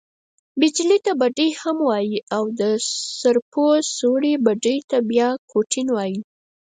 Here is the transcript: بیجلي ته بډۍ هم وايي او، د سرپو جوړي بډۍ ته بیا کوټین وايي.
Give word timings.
بیجلي 0.59 0.97
ته 1.05 1.11
بډۍ 1.21 1.49
هم 1.61 1.77
وايي 1.89 2.17
او، 2.35 2.43
د 2.59 2.61
سرپو 3.19 3.65
جوړي 3.99 4.33
بډۍ 4.45 4.77
ته 4.89 4.97
بیا 5.09 5.29
کوټین 5.51 5.87
وايي. 5.91 6.19